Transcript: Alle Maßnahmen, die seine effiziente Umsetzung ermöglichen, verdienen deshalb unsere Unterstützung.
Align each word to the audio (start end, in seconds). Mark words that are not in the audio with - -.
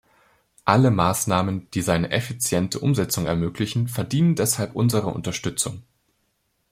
Alle 0.65 0.89
Maßnahmen, 0.89 1.69
die 1.75 1.83
seine 1.83 2.09
effiziente 2.09 2.79
Umsetzung 2.79 3.27
ermöglichen, 3.27 3.87
verdienen 3.87 4.33
deshalb 4.33 4.73
unsere 4.75 5.09
Unterstützung. 5.11 5.83